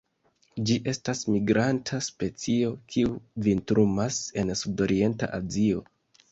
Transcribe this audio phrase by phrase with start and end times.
[0.69, 3.13] Ĝi estas migranta specio, kiu
[3.49, 5.89] vintrumas en sudorienta Azio.